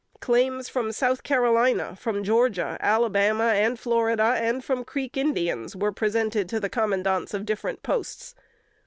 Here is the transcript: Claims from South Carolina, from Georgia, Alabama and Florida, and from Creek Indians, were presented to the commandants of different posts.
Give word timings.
Claims 0.19 0.67
from 0.67 0.91
South 0.91 1.21
Carolina, 1.21 1.95
from 1.95 2.23
Georgia, 2.23 2.75
Alabama 2.79 3.49
and 3.53 3.79
Florida, 3.79 4.33
and 4.35 4.65
from 4.65 4.83
Creek 4.83 5.15
Indians, 5.15 5.75
were 5.75 5.91
presented 5.91 6.49
to 6.49 6.59
the 6.59 6.69
commandants 6.71 7.35
of 7.35 7.45
different 7.45 7.83
posts. 7.83 8.33